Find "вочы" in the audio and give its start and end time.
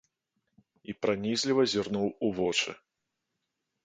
2.39-2.71